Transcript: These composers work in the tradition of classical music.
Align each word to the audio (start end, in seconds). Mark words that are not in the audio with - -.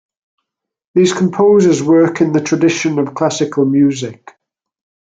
These 0.95 1.13
composers 1.13 1.83
work 1.83 2.21
in 2.21 2.33
the 2.33 2.41
tradition 2.41 2.97
of 2.97 3.13
classical 3.13 3.65
music. 3.65 4.35